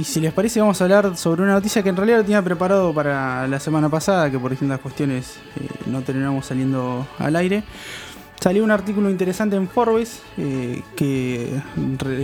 Y 0.00 0.04
si 0.04 0.20
les 0.20 0.32
parece, 0.32 0.60
vamos 0.60 0.80
a 0.80 0.84
hablar 0.84 1.16
sobre 1.16 1.42
una 1.42 1.54
noticia 1.54 1.82
que 1.82 1.88
en 1.88 1.96
realidad 1.96 2.18
lo 2.18 2.22
tenía 2.22 2.40
preparado 2.40 2.94
para 2.94 3.48
la 3.48 3.58
semana 3.58 3.88
pasada, 3.88 4.30
que 4.30 4.38
por 4.38 4.52
distintas 4.52 4.78
cuestiones 4.78 5.38
eh, 5.56 5.66
no 5.86 6.02
terminamos 6.02 6.46
saliendo 6.46 7.04
al 7.18 7.34
aire. 7.34 7.64
Salió 8.38 8.62
un 8.62 8.70
artículo 8.70 9.10
interesante 9.10 9.56
en 9.56 9.68
Forbes 9.68 10.22
eh, 10.36 10.82
que 10.94 11.60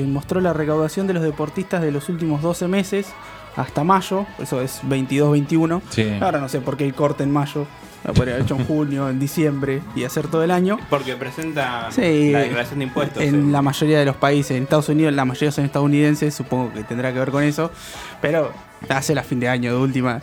mostró 0.06 0.40
la 0.40 0.52
recaudación 0.52 1.08
de 1.08 1.14
los 1.14 1.24
deportistas 1.24 1.82
de 1.82 1.90
los 1.90 2.08
últimos 2.08 2.42
12 2.42 2.68
meses 2.68 3.08
hasta 3.56 3.82
mayo, 3.82 4.24
eso 4.38 4.60
es 4.60 4.80
22-21. 4.84 5.82
Sí. 5.90 6.16
Ahora 6.20 6.38
no 6.38 6.48
sé 6.48 6.60
por 6.60 6.76
qué 6.76 6.84
el 6.84 6.94
corte 6.94 7.24
en 7.24 7.32
mayo, 7.32 7.66
podría 8.12 8.34
haber 8.34 8.44
hecho 8.44 8.56
en 8.56 8.66
junio, 8.66 9.08
en 9.08 9.18
diciembre 9.18 9.80
y 9.96 10.04
hacer 10.04 10.28
todo 10.28 10.42
el 10.44 10.50
año. 10.50 10.78
Porque 10.90 11.16
presenta 11.16 11.88
Sí, 11.90 12.30
la 12.32 12.40
declaración 12.40 12.80
de 12.80 12.84
impuestos. 12.86 13.22
En 13.22 13.48
eh. 13.48 13.52
la 13.52 13.62
mayoría 13.62 13.98
de 13.98 14.04
los 14.04 14.16
países, 14.16 14.56
en 14.56 14.64
Estados 14.64 14.88
Unidos, 14.88 15.12
la 15.14 15.24
mayoría 15.24 15.50
son 15.52 15.64
estadounidenses, 15.64 16.34
supongo 16.34 16.72
que 16.72 16.82
tendrá 16.84 17.12
que 17.12 17.18
ver 17.18 17.30
con 17.30 17.42
eso. 17.42 17.70
Pero 18.20 18.52
hace 18.88 19.14
la 19.14 19.22
fin 19.22 19.40
de 19.40 19.48
año 19.48 19.72
de 19.72 19.78
última, 19.78 20.20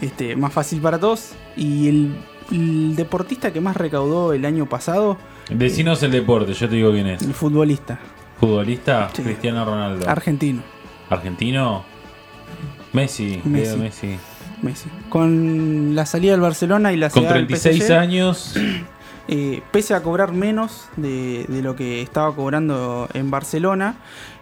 este, 0.00 0.34
más 0.36 0.52
fácil 0.52 0.80
para 0.80 0.98
todos. 0.98 1.32
Y 1.56 1.88
el, 1.88 2.16
el 2.50 2.96
deportista 2.96 3.52
que 3.52 3.60
más 3.60 3.76
recaudó 3.76 4.32
el 4.32 4.44
año 4.44 4.66
pasado, 4.68 5.18
Decinos 5.50 6.02
el 6.02 6.12
deporte, 6.12 6.54
yo 6.54 6.68
te 6.68 6.76
digo 6.76 6.92
quién 6.92 7.06
es. 7.08 7.20
el 7.22 7.34
futbolista 7.34 7.98
Futbolista, 8.40 9.10
Sí. 9.12 9.22
Cristiano 9.22 9.64
Ronaldo. 9.64 10.08
argentino, 10.08 10.62
Argentino, 11.10 11.84
Messi, 12.92 13.40
Messi. 13.44 13.66
Leo 13.66 13.76
Messi. 13.76 14.18
Messi. 14.62 14.88
Con 15.08 15.94
la 15.94 16.06
salida 16.06 16.32
del 16.32 16.40
Barcelona 16.40 16.92
y 16.92 16.96
la 16.96 17.10
Con 17.10 17.22
llegada 17.22 17.38
del 17.38 17.46
36 17.48 17.84
PSG, 17.84 17.92
años, 17.92 18.54
eh, 19.28 19.62
pese 19.70 19.94
a 19.94 20.02
cobrar 20.02 20.32
menos 20.32 20.88
de, 20.96 21.44
de 21.48 21.62
lo 21.62 21.76
que 21.76 22.02
estaba 22.02 22.34
cobrando 22.34 23.08
en 23.14 23.30
Barcelona, 23.30 23.96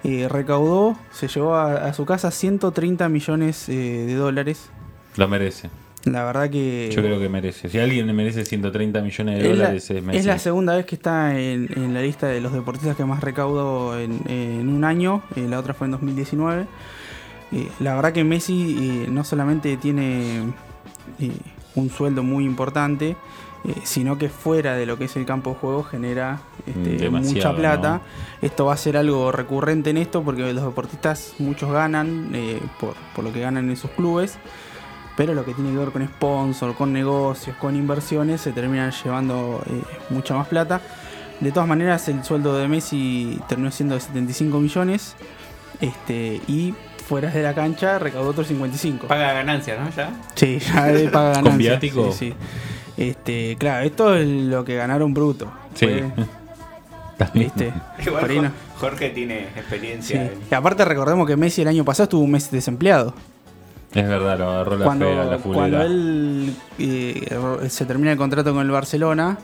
eh, 0.05 0.29
recaudó, 0.29 0.96
se 1.10 1.29
llevó 1.29 1.55
a, 1.56 1.87
a 1.87 1.93
su 1.95 2.05
casa 2.05 2.30
130 2.30 3.09
millones 3.09 3.69
eh, 3.69 4.05
de 4.06 4.15
dólares. 4.15 4.70
lo 5.16 5.29
merece. 5.29 5.70
La 6.05 6.24
verdad 6.24 6.48
que 6.48 6.90
Yo 6.95 7.02
creo 7.02 7.21
que 7.21 7.29
merece. 7.29 7.68
Si 7.68 7.79
alguien 7.79 8.07
le 8.07 8.15
merece 8.15 8.46
130 8.46 9.02
millones 9.02 9.34
de 9.38 9.51
es, 9.51 9.59
la, 9.59 9.65
dólares 9.65 9.90
es 9.90 10.02
Messi. 10.02 10.18
es 10.21 10.24
la 10.24 10.38
segunda 10.38 10.74
vez 10.74 10.87
que 10.87 10.95
está 10.95 11.38
en, 11.38 11.68
en 11.77 11.93
la 11.93 12.01
lista 12.01 12.27
de 12.27 12.40
los 12.40 12.55
deportistas 12.55 12.96
que 12.96 13.05
más 13.05 13.21
recaudo 13.21 13.99
en, 14.01 14.23
en 14.27 14.71
un 14.71 14.84
año. 14.84 15.23
la 15.37 15.59
otra 15.59 15.74
fue 15.74 15.88
en 15.88 15.90
2019. 15.90 16.66
Eh, 17.52 17.68
la 17.80 17.95
verdad 17.95 18.12
que 18.12 18.24
Messi 18.24 18.76
eh, 18.80 19.09
no 19.10 19.24
solamente 19.24 19.76
tiene 19.76 20.40
eh, 21.18 21.32
un 21.74 21.90
sueldo 21.90 22.23
muy 22.23 22.45
importante, 22.45 23.16
eh, 23.65 23.74
sino 23.82 24.18
que 24.18 24.29
fuera 24.29 24.74
de 24.74 24.87
lo 24.87 24.96
que 24.98 25.04
es 25.04 25.16
el 25.16 25.26
campo 25.26 25.51
de 25.51 25.56
juego 25.56 25.82
genera 25.82 26.40
este, 26.66 27.10
mucha 27.10 27.54
plata. 27.54 27.95
¿no? 27.95 28.01
Esto 28.46 28.66
va 28.66 28.74
a 28.74 28.76
ser 28.76 28.96
algo 28.96 29.32
recurrente 29.32 29.90
en 29.90 29.98
esto 29.98 30.23
porque 30.23 30.52
los 30.52 30.65
deportistas 30.65 31.34
muchos 31.38 31.71
ganan 31.73 32.32
por, 32.78 32.95
por 33.15 33.24
lo 33.24 33.32
que 33.32 33.40
ganan 33.40 33.68
en 33.68 33.76
sus 33.76 33.90
clubes. 33.90 34.38
Pero 35.21 35.34
lo 35.34 35.45
que 35.45 35.52
tiene 35.52 35.73
que 35.73 35.76
ver 35.76 35.90
con 35.90 36.06
sponsor, 36.06 36.74
con 36.74 36.95
negocios, 36.95 37.54
con 37.56 37.76
inversiones, 37.76 38.40
se 38.40 38.52
terminan 38.52 38.90
llevando 39.04 39.62
eh, 39.66 39.82
mucha 40.09 40.34
más 40.34 40.48
plata. 40.48 40.80
De 41.40 41.52
todas 41.52 41.68
maneras, 41.68 42.09
el 42.09 42.24
sueldo 42.24 42.56
de 42.56 42.66
Messi 42.68 43.38
terminó 43.46 43.71
siendo 43.71 43.96
de 43.96 44.01
75 44.01 44.59
millones. 44.60 45.16
Este, 45.80 46.40
y 46.48 46.74
fuera 47.10 47.28
de 47.28 47.42
la 47.42 47.52
cancha 47.54 47.98
recaudó 47.98 48.30
otros 48.30 48.46
55. 48.46 49.08
Paga 49.08 49.32
ganancias, 49.32 49.80
¿no? 49.80 49.90
Ya. 49.90 50.10
Sí, 50.36 50.60
ya 50.60 50.86
de 50.86 51.08
paga 51.10 51.30
ganancias. 51.34 51.56
viático? 51.58 52.12
Sí, 52.12 52.30
sí. 52.30 52.34
Este, 52.96 53.56
claro, 53.58 53.84
esto 53.84 54.14
es 54.14 54.28
lo 54.28 54.64
que 54.64 54.76
ganaron 54.76 55.12
bruto. 55.12 55.50
Sí. 55.74 55.86
Fue. 55.86 56.12
¿Viste? 57.34 57.72
Igual 58.06 58.52
Jorge 58.78 59.10
tiene 59.10 59.40
Sí. 59.52 59.58
experiencia. 59.58 60.22
en- 60.22 60.38
Y 60.50 60.54
aparte 60.54 60.84
recordemos 60.84 61.26
que 61.26 61.36
Messi 61.36 61.62
el 61.62 61.68
año 61.68 61.84
pasado 61.84 62.04
estuvo 62.04 62.22
un 62.22 62.30
mes 62.30 62.48
desempleado. 62.50 63.12
Es 63.93 64.06
verdad, 64.06 64.38
lo 64.38 64.50
agarró 64.50 64.78
la 64.78 64.84
cuando, 64.84 65.06
fea, 65.06 65.25
la 65.25 65.38
cuando 65.38 65.83
él 65.83 66.55
eh, 66.78 67.37
se 67.69 67.84
termina 67.87 68.12
el 68.12 68.19
contrato 68.19 68.53
con 68.53 68.65
el 68.65 68.71
Barcelona, 68.71 69.38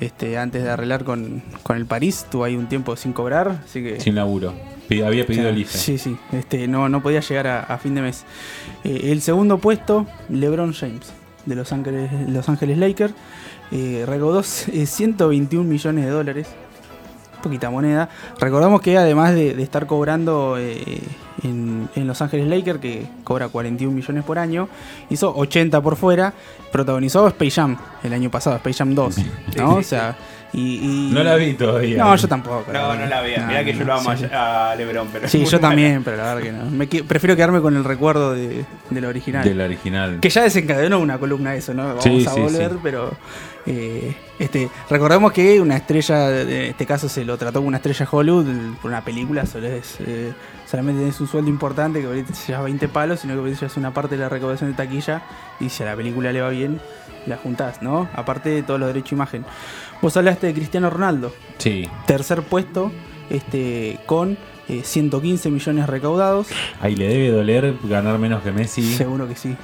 este, 0.00 0.36
antes 0.36 0.64
de 0.64 0.70
arreglar 0.70 1.04
con, 1.04 1.42
con 1.62 1.76
el 1.76 1.86
París, 1.86 2.24
estuvo 2.24 2.42
ahí 2.42 2.56
un 2.56 2.68
tiempo 2.68 2.96
sin 2.96 3.12
cobrar, 3.12 3.60
así 3.64 3.82
que 3.82 4.00
Sin 4.00 4.16
laburo. 4.16 4.52
Había 5.04 5.26
pedido 5.26 5.48
el 5.48 5.58
IFE. 5.58 5.78
Sí, 5.78 5.98
sí, 5.98 6.16
este, 6.32 6.68
no, 6.68 6.88
no 6.88 7.02
podía 7.02 7.20
llegar 7.20 7.46
a, 7.46 7.60
a 7.60 7.78
fin 7.78 7.94
de 7.94 8.02
mes. 8.02 8.24
Eh, 8.82 9.12
el 9.12 9.22
segundo 9.22 9.58
puesto, 9.58 10.06
LeBron 10.28 10.72
James, 10.72 11.12
de 11.46 11.54
Los 11.54 11.72
Ángeles, 11.72 12.10
Los 12.28 12.48
Ángeles 12.48 12.78
Lakers, 12.78 13.14
eh, 13.70 14.04
recaudó 14.06 14.40
eh, 14.40 14.86
121 14.86 15.68
millones 15.68 16.04
de 16.04 16.10
dólares, 16.10 16.48
poquita 17.44 17.70
moneda. 17.70 18.08
Recordamos 18.40 18.80
que 18.80 18.98
además 18.98 19.34
de, 19.34 19.54
de 19.54 19.62
estar 19.62 19.86
cobrando 19.86 20.56
eh, 20.58 21.00
en, 21.42 21.88
en 21.94 22.06
Los 22.06 22.20
Ángeles 22.22 22.48
Lakers, 22.48 22.80
que 22.80 23.06
cobra 23.22 23.48
41 23.48 23.94
millones 23.94 24.24
por 24.24 24.38
año, 24.38 24.68
hizo 25.10 25.32
80 25.36 25.80
por 25.80 25.96
fuera, 25.96 26.32
protagonizó 26.72 27.26
Space 27.28 27.52
Jam 27.52 27.76
el 28.02 28.12
año 28.12 28.30
pasado, 28.30 28.56
Space 28.56 28.78
Jam 28.78 28.94
2, 28.94 29.16
¿no? 29.58 29.74
O 29.76 29.82
sea, 29.82 30.16
y, 30.52 31.08
y- 31.08 31.10
No 31.12 31.22
la 31.24 31.34
vi 31.34 31.54
todavía. 31.54 31.98
No, 31.98 32.14
yo 32.14 32.28
tampoco. 32.28 32.72
la 32.72 32.80
No, 32.82 32.94
no 32.94 33.06
la 33.06 33.20
veía. 33.20 33.38
No, 33.40 33.46
Mirá 33.48 33.64
que 33.64 33.74
yo 33.74 33.84
lo 33.84 33.94
amo 33.94 34.16
sí, 34.16 34.24
a, 34.32 34.74
Lebron, 34.78 35.08
pero. 35.12 35.26
Sí, 35.28 35.44
yo 35.44 35.58
también, 35.58 36.02
pero 36.04 36.16
la 36.16 36.34
verdad 36.34 36.42
que 36.42 36.52
no. 36.52 36.70
Me 36.70 36.86
que- 36.86 37.02
prefiero 37.02 37.34
quedarme 37.34 37.60
con 37.60 37.76
el 37.76 37.82
recuerdo 37.84 38.32
de, 38.34 38.64
de 38.90 39.00
la 39.00 39.08
original. 39.08 39.42
Del 39.44 39.60
original. 39.60 40.18
Que 40.20 40.30
ya 40.30 40.42
desencadenó 40.44 41.00
una 41.00 41.18
columna 41.18 41.56
eso, 41.56 41.74
¿no? 41.74 41.84
Vamos 41.88 42.04
Sí, 42.04 42.24
a 42.26 42.30
sí, 42.30 42.40
volver, 42.40 42.70
sí. 42.70 42.78
pero 42.84 43.10
eh, 43.66 44.14
este, 44.38 44.68
recordemos 44.90 45.32
que 45.32 45.60
una 45.60 45.76
estrella, 45.76 46.40
en 46.42 46.50
este 46.50 46.86
caso 46.86 47.08
se 47.08 47.24
lo 47.24 47.36
trató 47.38 47.60
como 47.60 47.68
una 47.68 47.78
estrella 47.78 48.06
Hollywood 48.10 48.46
por 48.82 48.90
una 48.90 49.02
película, 49.04 49.46
solo 49.46 49.66
es, 49.68 49.96
eh, 50.00 50.32
solamente 50.66 51.00
tenés 51.00 51.20
un 51.20 51.28
sueldo 51.28 51.50
importante 51.50 52.00
que 52.00 52.06
ahorita 52.06 52.34
se 52.34 52.52
lleva 52.52 52.64
20 52.64 52.88
palos, 52.88 53.20
sino 53.20 53.34
que 53.34 53.40
ahorita 53.40 53.60
llevas 53.60 53.76
una 53.76 53.92
parte 53.94 54.16
de 54.16 54.22
la 54.22 54.28
recaudación 54.28 54.70
de 54.70 54.76
taquilla 54.76 55.22
y 55.60 55.68
si 55.70 55.82
a 55.82 55.86
la 55.86 55.96
película 55.96 56.32
le 56.32 56.40
va 56.40 56.50
bien, 56.50 56.80
la 57.26 57.36
juntás, 57.38 57.80
¿no? 57.80 58.08
Aparte 58.14 58.50
de 58.50 58.62
todos 58.62 58.78
los 58.78 58.88
derechos 58.88 59.10
de 59.10 59.16
imagen. 59.16 59.44
Vos 60.02 60.16
hablaste 60.16 60.46
de 60.48 60.54
Cristiano 60.54 60.90
Ronaldo, 60.90 61.32
Sí. 61.58 61.88
tercer 62.06 62.42
puesto, 62.42 62.92
este, 63.30 63.98
con 64.06 64.36
eh, 64.68 64.82
115 64.84 65.50
millones 65.50 65.86
recaudados. 65.88 66.48
Ahí 66.80 66.96
le 66.96 67.06
debe 67.08 67.30
doler 67.30 67.74
ganar 67.84 68.18
menos 68.18 68.42
que 68.42 68.50
Messi. 68.52 68.94
Seguro 68.94 69.26
que 69.28 69.36
sí. 69.36 69.56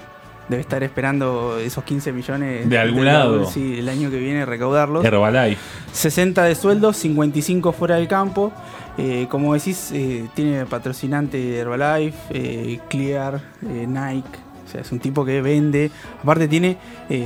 Debe 0.51 0.63
estar 0.63 0.83
esperando 0.83 1.59
esos 1.61 1.85
15 1.85 2.13
millones 2.13 2.69
De 2.69 2.77
algún 2.77 3.05
lado. 3.05 3.49
Sí, 3.49 3.79
el 3.79 3.89
año 3.89 4.11
que 4.11 4.19
viene 4.19 4.45
recaudarlos. 4.45 5.05
Herbalife. 5.05 5.61
60 5.93 6.43
de 6.43 6.57
sueldo, 6.57 6.93
55 6.93 7.71
fuera 7.73 7.95
del 7.95 8.09
campo. 8.09 8.51
Eh, 8.99 9.29
como 9.31 9.55
decís, 9.55 9.93
eh, 9.95 10.27
tiene 10.35 10.67
patrocinante 10.67 11.57
Herbalife, 11.57 12.19
eh, 12.31 12.81
Clear, 12.89 13.41
Nike. 13.63 14.29
O 14.67 14.69
sea, 14.73 14.81
es 14.81 14.91
un 14.91 14.99
tipo 14.99 15.25
que 15.25 15.41
vende. 15.41 15.93
Aparte 16.21 16.49
tiene 16.49 16.79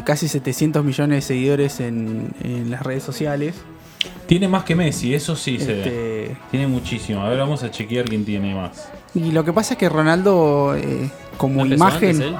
casi 0.04 0.28
700 0.28 0.84
millones 0.84 1.16
de 1.16 1.22
seguidores 1.34 1.80
en, 1.80 2.28
en 2.42 2.70
las 2.70 2.82
redes 2.82 3.02
sociales. 3.02 3.54
Tiene 4.26 4.48
más 4.48 4.64
que 4.64 4.74
Messi, 4.74 5.14
eso 5.14 5.34
sí 5.34 5.58
se 5.58 5.72
ve. 5.72 5.80
Este, 6.26 6.36
Tiene 6.50 6.66
muchísimo. 6.66 7.22
A 7.22 7.28
ver, 7.30 7.38
vamos 7.38 7.62
a 7.62 7.70
chequear 7.70 8.04
quién 8.04 8.24
tiene 8.26 8.54
más. 8.54 8.90
y 9.14 9.30
lo 9.30 9.44
que 9.46 9.52
pasa 9.54 9.74
es 9.74 9.78
que 9.78 9.88
Ronaldo, 9.88 10.76
como 11.38 11.56
¿No 11.56 11.62
empezó 11.62 11.74
imagen... 11.76 12.08
antes 12.10 12.26
él? 12.28 12.36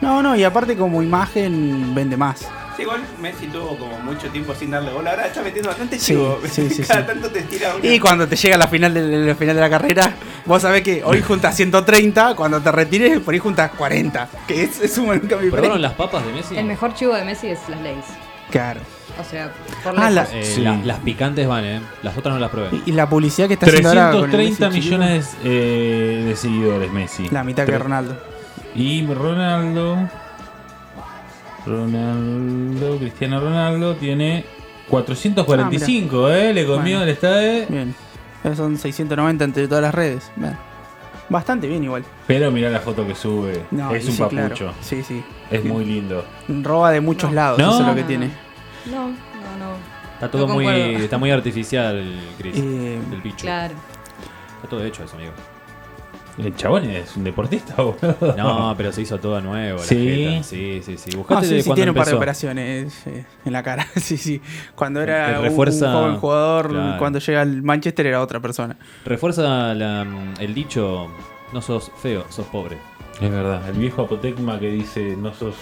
No, 0.00 0.22
no, 0.22 0.36
y 0.36 0.44
aparte 0.44 0.76
como 0.76 1.02
imagen 1.02 1.94
vende 1.94 2.16
más. 2.16 2.46
Sí, 2.76 2.82
igual 2.82 3.00
Messi 3.22 3.46
tuvo 3.46 3.78
como 3.78 3.98
mucho 4.00 4.28
tiempo 4.28 4.54
sin 4.54 4.70
darle 4.70 4.90
bola. 4.92 5.12
Ahora 5.12 5.26
está 5.28 5.40
metiendo 5.42 5.70
bastante 5.70 5.96
chivo. 5.98 6.38
sí, 6.50 6.68
sí, 6.68 6.82
Cada 6.86 7.00
sí. 7.00 7.06
tanto 7.06 7.30
te 7.30 7.42
tira 7.42 7.74
una. 7.74 7.86
Y 7.86 7.98
cuando 7.98 8.28
te 8.28 8.36
llega 8.36 8.58
la 8.58 8.68
final 8.68 8.92
de 8.92 9.02
la 9.26 9.34
final 9.34 9.54
de 9.56 9.62
la 9.62 9.70
carrera, 9.70 10.12
vos 10.44 10.60
sabés 10.60 10.82
que 10.82 11.02
hoy 11.02 11.22
juntas 11.22 11.56
130, 11.56 12.34
cuando 12.36 12.60
te 12.60 12.70
retires 12.70 13.18
por 13.20 13.32
ahí 13.32 13.40
juntas 13.40 13.70
40. 13.78 14.28
Que 14.46 14.64
es, 14.64 14.80
es 14.82 14.98
un 14.98 15.06
buen 15.06 15.20
cambio. 15.20 15.50
¿Probaron 15.50 15.80
las 15.80 15.94
papas 15.94 16.26
de 16.26 16.32
Messi? 16.34 16.58
El 16.58 16.66
mejor 16.66 16.92
chivo 16.94 17.14
de 17.14 17.24
Messi 17.24 17.46
es 17.48 17.60
las 17.70 17.80
leyes. 17.80 18.04
Claro. 18.50 18.80
O 19.18 19.24
sea, 19.24 19.50
por 19.82 19.98
Ah, 19.98 20.10
la- 20.10 20.28
Eh, 20.30 20.44
Sí. 20.44 20.60
la- 20.60 20.76
las 20.84 20.98
picantes 20.98 21.48
van, 21.48 21.64
¿eh? 21.64 21.80
Las 22.02 22.18
otras 22.18 22.34
no 22.34 22.40
las 22.40 22.50
probé. 22.50 22.68
Y, 22.84 22.90
y 22.90 22.92
la 22.92 23.08
publicidad 23.08 23.48
que 23.48 23.54
está 23.54 23.64
haciendo 23.64 23.88
ahora 23.88 24.10
con 24.12 24.24
el 24.24 24.30
330 24.30 24.68
Messi 24.68 24.80
millones 24.80 25.30
eh, 25.42 26.24
de 26.26 26.36
seguidores 26.36 26.92
Messi. 26.92 27.30
La 27.30 27.42
mitad 27.42 27.64
que 27.64 27.78
Ronaldo. 27.78 28.18
Y 28.76 29.06
Ronaldo. 29.06 29.96
Ronaldo, 31.66 32.98
Cristiano 32.98 33.40
Ronaldo 33.40 33.94
tiene 33.96 34.44
445, 34.88 36.30
¿eh? 36.30 36.54
Le 36.54 36.64
comió 36.66 36.80
Bueno. 36.98 37.02
el 37.02 37.08
estadio. 37.08 37.66
Bien. 37.68 37.94
Son 38.54 38.76
690 38.76 39.44
entre 39.44 39.66
todas 39.66 39.82
las 39.82 39.94
redes. 39.94 40.30
Bien. 40.36 40.56
Bastante 41.28 41.66
bien 41.66 41.82
igual. 41.82 42.04
Pero 42.28 42.52
mira 42.52 42.70
la 42.70 42.78
foto 42.78 43.04
que 43.04 43.16
sube. 43.16 43.64
No, 43.72 43.92
es 43.92 44.04
un 44.06 44.12
sí, 44.12 44.18
papucho. 44.18 44.36
claro. 44.54 44.74
Sí, 44.80 45.02
sí. 45.02 45.24
Es 45.50 45.64
muy 45.64 45.84
lindo. 45.84 46.24
Roba 46.48 46.92
de 46.92 47.00
muchos 47.00 47.32
lados, 47.32 47.58
No. 47.58 47.70
eso 47.70 47.80
es 47.80 47.86
lo 47.88 47.94
que 47.96 48.02
no, 48.02 48.06
tiene. 48.06 48.30
No, 48.86 49.08
no, 49.08 49.10
no. 49.10 49.76
Está 50.14 50.30
todo 50.30 50.46
No 50.46 50.54
muy, 50.54 50.66
está 50.68 51.18
muy 51.18 51.32
artificial 51.32 51.96
el 51.96 52.20
Chris. 52.38 52.56
Eh, 52.56 53.00
el 53.12 53.20
bicho. 53.22 53.38
Claro. 53.44 53.74
Está 54.56 54.68
todo 54.68 54.84
hecho 54.84 55.02
eso, 55.02 55.16
amigo. 55.16 55.32
El 56.38 56.54
chabón 56.54 56.84
es 56.90 57.16
un 57.16 57.24
deportista, 57.24 57.74
boludo. 57.82 58.34
No, 58.36 58.74
pero 58.76 58.92
se 58.92 59.02
hizo 59.02 59.18
todo 59.18 59.40
nuevo. 59.40 59.78
la 59.78 59.84
Sí. 59.84 59.96
jeta. 59.96 60.42
sí, 60.42 60.80
sí, 60.84 60.96
sí. 60.98 61.10
Ah, 61.14 61.16
Buscate 61.16 61.46
sí, 61.46 61.54
de 61.54 61.60
sí, 61.62 61.66
cuando 61.66 61.74
tiene 61.76 61.90
un 61.92 61.96
par 61.96 62.06
de 62.06 62.14
operaciones 62.14 63.06
eh, 63.06 63.24
en 63.44 63.52
la 63.52 63.62
cara. 63.62 63.86
sí, 63.96 64.16
sí. 64.16 64.40
Cuando 64.74 65.00
era 65.02 65.40
refuerza- 65.40 65.86
un, 65.88 65.92
joven 66.02 66.16
jugador, 66.18 66.68
Claro. 66.68 66.98
cuando 66.98 67.18
llega 67.20 67.40
al 67.40 67.62
Manchester 67.62 68.06
era 68.06 68.20
otra 68.20 68.40
persona. 68.40 68.76
Refuerza 69.04 69.74
la- 69.74 70.06
el 70.38 70.54
dicho 70.54 71.08
No 71.52 71.62
sos 71.62 71.90
feo, 72.02 72.24
sos 72.28 72.46
pobre. 72.46 72.76
Es 73.20 73.30
verdad. 73.30 73.66
El 73.68 73.76
viejo 73.78 74.02
apotecma 74.02 74.58
que 74.60 74.68
dice 74.70 75.16
no 75.16 75.32
sos 75.32 75.54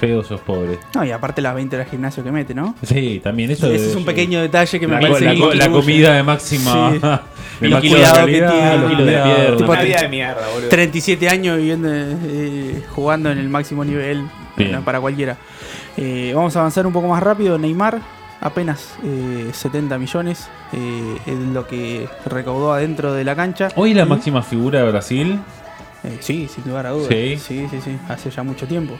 feo, 0.00 0.24
sos 0.24 0.40
pobre. 0.40 0.78
No, 0.94 1.04
y 1.04 1.10
aparte 1.10 1.42
las 1.42 1.54
20 1.54 1.76
horas 1.76 1.86
de 1.86 1.90
gimnasio 1.92 2.24
que 2.24 2.32
mete, 2.32 2.54
¿no? 2.54 2.74
Sí, 2.82 3.20
también 3.22 3.50
eso. 3.50 3.70
Ese 3.70 3.90
es 3.90 3.96
un 3.96 4.04
pequeño 4.04 4.40
detalle 4.40 4.80
que 4.80 4.86
me 4.88 4.94
la, 4.94 5.00
parece 5.00 5.34
la- 5.34 5.54
la 5.54 5.70
comida 5.70 6.14
de 6.14 6.22
máxima. 6.22 7.22
Sí. 7.64 7.68
de 7.68 7.70
Los 7.70 7.80
kilos 7.80 8.12
de 8.18 8.24
pierna. 8.26 9.56
Tipo, 9.56 9.70
Una 9.72 9.80
te- 9.80 9.86
vida 9.86 10.00
de 10.02 10.08
mierda, 10.08 10.48
boludo. 10.52 10.68
37 10.68 11.28
años 11.28 11.56
viviendo, 11.58 11.88
eh, 11.92 12.82
jugando 12.94 13.30
en 13.30 13.38
el 13.38 13.48
máximo 13.48 13.84
nivel 13.84 14.24
Bien. 14.56 14.82
para 14.84 15.00
cualquiera. 15.00 15.36
Eh, 15.96 16.32
vamos 16.34 16.54
a 16.56 16.60
avanzar 16.60 16.86
un 16.86 16.92
poco 16.92 17.08
más 17.08 17.22
rápido. 17.22 17.58
Neymar, 17.58 18.00
apenas 18.40 18.94
eh, 19.04 19.50
70 19.52 19.98
millones, 19.98 20.48
eh, 20.72 21.16
es 21.26 21.38
lo 21.38 21.66
que 21.66 22.08
recaudó 22.26 22.72
adentro 22.72 23.12
de 23.12 23.24
la 23.24 23.36
cancha. 23.36 23.68
Hoy 23.76 23.94
la 23.94 24.02
Y- 24.04 24.08
máxima 24.08 24.42
figura 24.42 24.80
de 24.82 24.90
Brasil. 24.90 25.40
Eh, 26.06 26.18
sí, 26.20 26.48
sin 26.54 26.64
lugar 26.68 26.86
a 26.86 26.90
dudas. 26.90 27.08
Sí. 27.08 27.38
sí, 27.38 27.66
sí, 27.70 27.80
sí, 27.82 27.96
hace 28.10 28.28
ya 28.30 28.42
mucho 28.42 28.66
tiempo. 28.66 28.92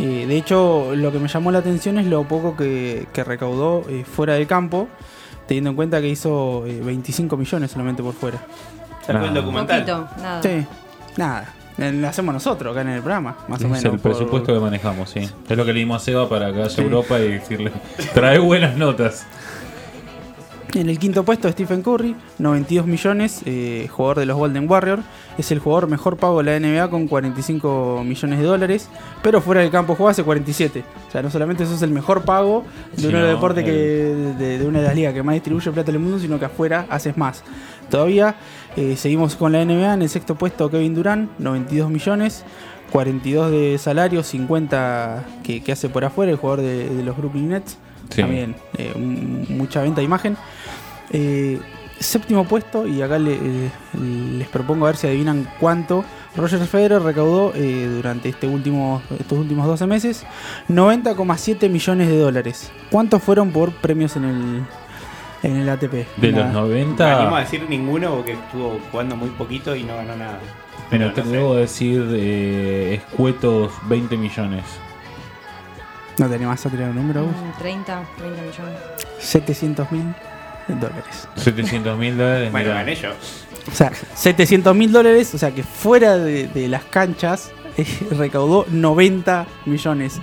Eh, 0.00 0.24
de 0.26 0.36
hecho, 0.36 0.90
lo 0.96 1.12
que 1.12 1.20
me 1.20 1.28
llamó 1.28 1.52
la 1.52 1.58
atención 1.60 1.98
es 1.98 2.06
lo 2.06 2.24
poco 2.24 2.56
que, 2.56 3.06
que 3.12 3.22
recaudó 3.22 3.84
eh, 3.88 4.04
fuera 4.04 4.34
del 4.34 4.48
campo, 4.48 4.88
teniendo 5.48 5.70
en 5.70 5.76
cuenta 5.76 6.00
que 6.00 6.08
hizo 6.08 6.64
eh, 6.66 6.80
25 6.84 7.36
millones 7.36 7.70
solamente 7.72 8.02
por 8.02 8.14
fuera. 8.14 8.38
Sacó 9.04 9.24
el 9.24 9.34
documental. 9.34 9.80
Poquito, 9.84 10.08
nada. 10.22 10.42
Sí, 10.42 10.66
nada. 11.16 11.54
Eh, 11.78 11.92
Lo 11.92 12.08
hacemos 12.08 12.34
nosotros 12.34 12.72
acá 12.72 12.82
en 12.82 12.88
el 12.88 13.00
programa, 13.02 13.36
más 13.48 13.60
o 13.60 13.64
es 13.64 13.70
menos. 13.70 13.84
el 13.84 13.90
por- 13.92 14.00
presupuesto 14.12 14.52
que 14.52 14.60
manejamos, 14.60 15.10
sí. 15.10 15.20
Es 15.48 15.56
lo 15.56 15.64
que 15.64 15.72
le 15.72 15.78
dimos 15.80 16.02
a 16.02 16.04
Seba 16.04 16.28
para 16.28 16.52
que 16.52 16.58
vaya 16.58 16.74
a 16.76 16.84
Europa 16.84 17.18
y 17.20 17.28
decirle: 17.32 17.72
trae 18.14 18.38
buenas 18.38 18.76
notas. 18.76 19.26
En 20.74 20.90
el 20.90 20.98
quinto 20.98 21.24
puesto, 21.24 21.50
Stephen 21.50 21.82
Curry, 21.82 22.14
92 22.38 22.86
millones, 22.86 23.40
eh, 23.46 23.88
jugador 23.90 24.18
de 24.18 24.26
los 24.26 24.36
Golden 24.36 24.70
Warriors. 24.70 25.02
Es 25.38 25.50
el 25.50 25.60
jugador 25.60 25.88
mejor 25.88 26.18
pago 26.18 26.42
de 26.42 26.44
la 26.44 26.60
NBA 26.60 26.90
con 26.90 27.08
45 27.08 28.02
millones 28.04 28.38
de 28.38 28.44
dólares, 28.44 28.88
pero 29.22 29.40
fuera 29.40 29.62
del 29.62 29.70
campo 29.70 29.94
juega 29.94 30.10
hace 30.10 30.24
47. 30.24 30.84
O 31.08 31.10
sea, 31.10 31.22
no 31.22 31.30
solamente 31.30 31.64
sos 31.64 31.80
el 31.80 31.90
mejor 31.90 32.22
pago 32.22 32.64
de 32.96 33.08
uno 33.08 33.18
de 33.18 33.24
los 33.24 33.32
deportes 33.34 33.64
que, 33.64 33.72
de, 33.72 34.58
de 34.58 34.66
una 34.66 34.80
de 34.80 34.86
las 34.86 34.94
ligas 34.94 35.14
que 35.14 35.22
más 35.22 35.34
distribuye 35.34 35.70
plata 35.70 35.90
en 35.90 35.96
el 35.96 36.02
mundo, 36.02 36.18
sino 36.18 36.38
que 36.38 36.44
afuera 36.44 36.86
haces 36.90 37.16
más. 37.16 37.42
Todavía 37.90 38.34
eh, 38.76 38.96
seguimos 38.96 39.36
con 39.36 39.52
la 39.52 39.64
NBA. 39.64 39.94
En 39.94 40.02
el 40.02 40.08
sexto 40.10 40.34
puesto, 40.34 40.70
Kevin 40.70 40.94
Durant, 40.94 41.30
92 41.38 41.90
millones. 41.90 42.44
42 42.90 43.50
de 43.50 43.78
salario, 43.78 44.22
50 44.22 45.24
que, 45.42 45.62
que 45.62 45.72
hace 45.72 45.90
por 45.90 46.04
afuera, 46.06 46.32
el 46.32 46.38
jugador 46.38 46.62
de, 46.62 46.88
de 46.88 47.02
los 47.02 47.16
Brooklyn 47.16 47.50
Nets. 47.50 47.76
Sí. 48.10 48.22
También 48.22 48.54
eh, 48.78 48.94
mucha 48.94 49.82
venta 49.82 50.00
de 50.00 50.04
imagen. 50.04 50.36
Eh, 51.10 51.60
séptimo 51.98 52.44
puesto, 52.44 52.86
y 52.86 53.02
acá 53.02 53.18
le- 53.18 53.34
eh, 53.34 53.70
les 54.38 54.48
propongo 54.48 54.86
a 54.86 54.90
ver 54.90 54.96
si 54.96 55.06
adivinan 55.06 55.48
cuánto. 55.58 56.04
Roger 56.36 56.60
Federer 56.66 57.02
recaudó 57.02 57.52
eh, 57.56 57.88
durante 57.96 58.28
este 58.28 58.46
último, 58.46 59.02
estos 59.18 59.38
últimos 59.38 59.66
12 59.66 59.86
meses 59.86 60.24
90,7 60.68 61.68
millones 61.68 62.08
de 62.08 62.18
dólares. 62.18 62.70
¿Cuántos 62.90 63.22
fueron 63.22 63.50
por 63.50 63.72
premios 63.72 64.14
en 64.16 64.24
el, 64.24 64.62
en 65.42 65.56
el 65.56 65.68
ATP? 65.68 66.06
De 66.18 66.30
los 66.30 66.46
Nada. 66.46 66.52
No 66.52 66.60
animo 66.60 67.00
a 67.00 67.40
90. 67.40 67.40
decir 67.40 67.66
ninguno 67.68 68.14
porque 68.14 68.32
estuvo 68.32 68.78
jugando 68.92 69.16
muy 69.16 69.30
poquito 69.30 69.74
y 69.74 69.82
no 69.82 69.96
ganó 69.96 70.14
nada. 70.16 70.38
No 70.92 71.12
te 71.12 71.22
sé. 71.22 71.28
debo 71.28 71.54
decir 71.56 72.06
eh, 72.12 72.94
escuetos 72.94 73.72
20 73.88 74.16
millones. 74.16 74.62
¿No 76.18 76.28
te 76.28 76.34
animás 76.36 76.64
a 76.66 76.70
tirar 76.70 76.90
un 76.90 76.96
número? 76.96 77.22
vos? 77.24 77.32
Mm, 77.32 77.58
30, 77.58 78.02
30 78.18 78.42
millones. 78.42 78.78
700 79.18 79.90
mil 79.92 80.14
dólares. 80.80 81.28
700 81.36 81.98
mil 81.98 82.16
dólares. 82.16 82.50
Bueno, 82.52 82.70
gané 82.70 82.94
yo. 82.94 83.10
O 83.70 83.74
sea, 83.74 83.92
700 84.14 84.74
mil 84.74 84.90
dólares, 84.92 85.34
o 85.34 85.38
sea 85.38 85.50
que 85.54 85.62
fuera 85.62 86.16
de, 86.16 86.48
de 86.48 86.68
las 86.68 86.84
canchas 86.84 87.50
eh, 87.76 87.86
recaudó 88.10 88.64
90 88.70 89.46
millones. 89.66 90.20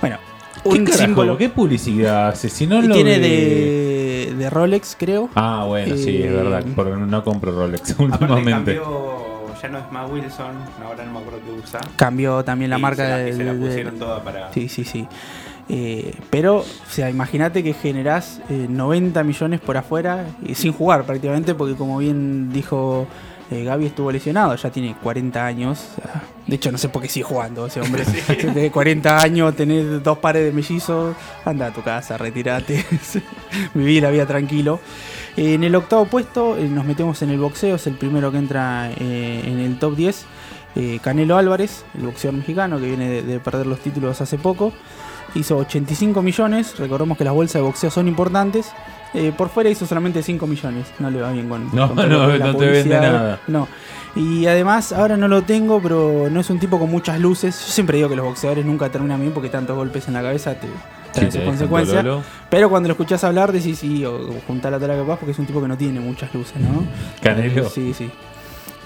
Bueno, 0.00 0.18
¿Qué 0.62 0.68
un 0.70 0.84
carajo? 0.84 1.04
símbolo 1.04 1.38
¿Qué 1.38 1.48
publicidad 1.48 2.28
hace? 2.28 2.48
Si 2.48 2.66
no 2.66 2.82
lo 2.82 2.92
tiene 2.92 3.18
de... 3.18 3.28
de, 3.28 4.34
de 4.36 4.50
Rolex, 4.50 4.96
creo. 4.98 5.28
Ah, 5.36 5.64
bueno, 5.66 5.96
sí, 5.96 6.16
Eh, 6.16 6.26
es 6.26 6.32
verdad. 6.32 6.64
Porque 6.74 6.90
no 6.92 7.22
compro 7.24 7.52
Rolex 7.52 7.94
últimamente. 7.98 8.76
cambió, 8.76 9.54
ya 9.62 9.68
no 9.68 9.78
es 9.78 9.92
más 9.92 10.10
Wilson, 10.10 10.56
ahora 10.84 11.04
no 11.04 11.12
me 11.12 11.18
acuerdo 11.20 11.40
qué 11.44 11.52
usa. 11.52 11.80
Cambió 11.96 12.44
también 12.44 12.70
la 12.70 12.78
Y 12.78 12.82
marca 12.82 13.04
se 13.04 13.08
la, 13.10 13.16
de, 13.18 13.30
y 13.30 13.32
se 13.34 13.44
la 13.44 13.52
de- 13.52 13.58
de- 13.58 13.66
pusieron 13.66 13.98
toda 13.98 14.22
para... 14.24 14.52
Sí, 14.52 14.68
sí, 14.68 14.84
sí. 14.84 15.06
Eh, 15.68 16.14
pero, 16.30 16.58
o 16.58 16.90
sea, 16.90 17.10
imagínate 17.10 17.62
que 17.62 17.74
generás 17.74 18.40
eh, 18.48 18.66
90 18.68 19.22
millones 19.22 19.60
por 19.60 19.76
afuera 19.76 20.26
sin 20.54 20.72
jugar 20.72 21.04
prácticamente, 21.04 21.54
porque 21.54 21.74
como 21.74 21.98
bien 21.98 22.52
dijo 22.52 23.06
eh, 23.50 23.64
Gaby, 23.64 23.86
estuvo 23.86 24.12
lesionado, 24.12 24.54
ya 24.56 24.70
tiene 24.70 24.94
40 25.02 25.44
años. 25.44 25.88
de 26.46 26.56
hecho, 26.56 26.70
no 26.70 26.78
sé 26.78 26.88
por 26.88 27.00
qué 27.02 27.08
sigue 27.08 27.24
jugando 27.24 27.66
ese 27.66 27.80
hombre. 27.80 28.04
Tiene 28.40 28.70
40 28.70 29.20
años, 29.20 29.56
tenés 29.56 30.02
dos 30.02 30.18
pares 30.18 30.44
de 30.44 30.52
mellizos, 30.52 31.16
anda 31.44 31.66
a 31.66 31.72
tu 31.72 31.82
casa, 31.82 32.18
retírate, 32.18 32.84
viví 33.74 34.00
la 34.00 34.10
vida 34.10 34.26
tranquilo. 34.26 34.80
Eh, 35.38 35.54
en 35.54 35.64
el 35.64 35.74
octavo 35.76 36.04
puesto 36.04 36.58
eh, 36.58 36.68
nos 36.68 36.84
metemos 36.84 37.22
en 37.22 37.30
el 37.30 37.38
boxeo, 37.38 37.76
es 37.76 37.86
el 37.86 37.94
primero 37.94 38.32
que 38.32 38.38
entra 38.38 38.90
eh, 38.90 39.42
en 39.44 39.60
el 39.60 39.78
top 39.78 39.96
10. 39.96 40.26
Eh, 40.78 40.98
Canelo 41.02 41.36
Álvarez, 41.36 41.84
el 41.98 42.06
boxeador 42.06 42.38
mexicano 42.38 42.78
que 42.78 42.86
viene 42.86 43.08
de, 43.10 43.22
de 43.22 43.40
perder 43.40 43.66
los 43.66 43.80
títulos 43.80 44.20
hace 44.20 44.38
poco, 44.38 44.72
hizo 45.34 45.58
85 45.58 46.22
millones. 46.22 46.78
Recordemos 46.78 47.18
que 47.18 47.24
las 47.24 47.34
bolsas 47.34 47.54
de 47.54 47.60
boxeo 47.62 47.90
son 47.90 48.08
importantes. 48.08 48.72
Eh, 49.14 49.32
por 49.36 49.48
fuera 49.48 49.70
hizo 49.70 49.86
solamente 49.86 50.22
5 50.22 50.46
millones. 50.46 50.86
No 50.98 51.10
le 51.10 51.20
va 51.20 51.32
bien 51.32 51.48
con. 51.48 51.74
No, 51.74 51.94
con 51.94 52.08
no, 52.08 52.38
no 52.38 52.56
te 52.56 52.66
vende 52.66 53.00
nada. 53.00 53.40
No. 53.46 53.68
Y 54.14 54.46
además, 54.46 54.92
ahora 54.92 55.16
no 55.16 55.28
lo 55.28 55.42
tengo, 55.42 55.80
pero 55.80 56.28
no 56.30 56.40
es 56.40 56.50
un 56.50 56.58
tipo 56.58 56.78
con 56.78 56.90
muchas 56.90 57.18
luces. 57.20 57.58
Yo 57.66 57.72
siempre 57.72 57.96
digo 57.96 58.08
que 58.08 58.16
los 58.16 58.24
boxeadores 58.24 58.64
nunca 58.64 58.88
terminan 58.90 59.20
bien 59.20 59.32
porque 59.32 59.48
tantos 59.48 59.76
golpes 59.76 60.08
en 60.08 60.14
la 60.14 60.22
cabeza 60.22 60.54
te 60.54 60.68
traen 61.12 61.32
Sí, 61.32 61.38
sus 61.38 61.46
consecuencias. 61.46 62.04
Pero 62.50 62.68
cuando 62.70 62.88
lo 62.88 62.92
escuchás 62.92 63.24
hablar, 63.24 63.52
decís 63.52 63.78
sí, 63.78 64.04
o, 64.04 64.14
o 64.14 64.34
juntá 64.46 64.70
la 64.70 64.78
tela 64.78 64.94
que 64.94 65.02
vas 65.02 65.18
porque 65.18 65.32
es 65.32 65.38
un 65.38 65.46
tipo 65.46 65.60
que 65.60 65.68
no 65.68 65.76
tiene 65.76 66.00
muchas 66.00 66.32
luces, 66.34 66.56
¿no? 66.60 66.84
Canelo. 67.22 67.68
Sí, 67.68 67.94
sí. 67.94 68.10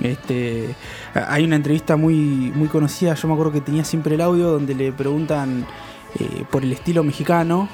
Este, 0.02 0.74
hay 1.14 1.44
una 1.44 1.56
entrevista 1.56 1.96
muy, 1.96 2.52
muy 2.54 2.68
conocida, 2.68 3.14
yo 3.14 3.28
me 3.28 3.34
acuerdo 3.34 3.52
que 3.52 3.60
tenía 3.60 3.84
siempre 3.84 4.14
el 4.14 4.20
audio 4.20 4.50
donde 4.50 4.74
le 4.74 4.92
preguntan 4.92 5.66
eh, 6.18 6.44
por 6.50 6.62
el 6.62 6.72
estilo 6.72 7.04
mexicano 7.04 7.68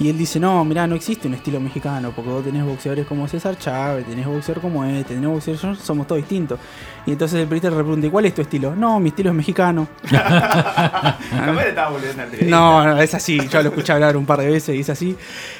y 0.00 0.08
él 0.08 0.18
dice, 0.18 0.40
no, 0.40 0.64
mirá, 0.64 0.86
no 0.86 0.96
existe 0.96 1.28
un 1.28 1.34
estilo 1.34 1.60
mexicano 1.60 2.12
porque 2.14 2.30
vos 2.30 2.44
tenés 2.44 2.64
boxeadores 2.64 3.06
como 3.06 3.28
César 3.28 3.56
Chávez, 3.58 4.04
tenés 4.06 4.26
boxeador 4.26 4.60
como 4.60 4.84
este, 4.84 5.14
tenés 5.14 5.30
boxeadores, 5.30 5.78
somos 5.80 6.06
todos 6.06 6.20
distintos. 6.20 6.58
Y 7.06 7.12
entonces 7.12 7.40
el 7.40 7.46
periodista 7.46 7.70
le 7.70 7.76
pregunta, 7.76 8.06
¿y 8.06 8.10
cuál 8.10 8.24
es 8.24 8.34
tu 8.34 8.42
estilo? 8.42 8.74
No, 8.74 8.98
mi 8.98 9.10
estilo 9.10 9.30
es 9.30 9.36
mexicano. 9.36 9.86
Capaz 10.10 11.18
le 11.30 11.68
estaba 11.68 11.90
volviendo 11.90 12.22
al 12.22 12.28
entrevista. 12.28 12.56
No, 12.56 12.84
no, 12.84 13.00
es 13.00 13.14
así. 13.14 13.38
Yo 13.48 13.62
lo 13.62 13.68
escuché 13.68 13.92
hablar 13.92 14.16
un 14.16 14.26
par 14.26 14.40
de 14.40 14.50
veces 14.50 14.74
y 14.74 14.80
es 14.80 14.90
así. 14.90 15.16